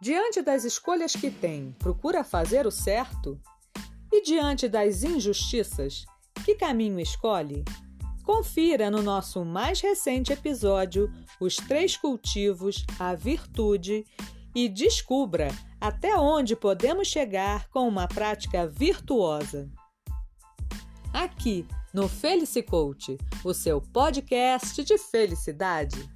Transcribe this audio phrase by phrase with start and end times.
[0.00, 3.36] Diante das escolhas que tem, procura fazer o certo?
[4.12, 6.04] E diante das injustiças,
[6.44, 7.64] que caminho escolhe?
[8.24, 14.04] Confira no nosso mais recente episódio os três cultivos, a virtude
[14.54, 15.48] e descubra
[15.80, 19.68] até onde podemos chegar com uma prática virtuosa.
[21.12, 26.08] Aqui no Felice Coach, o seu podcast de felicidade.